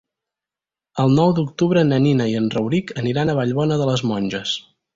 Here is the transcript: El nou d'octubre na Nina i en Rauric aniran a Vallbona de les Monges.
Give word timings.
El 1.03 1.13
nou 1.19 1.35
d'octubre 1.41 1.83
na 1.91 2.01
Nina 2.07 2.27
i 2.33 2.35
en 2.41 2.49
Rauric 2.57 2.97
aniran 3.03 3.33
a 3.35 3.39
Vallbona 3.43 3.81
de 3.83 3.89
les 3.95 4.07
Monges. 4.15 4.59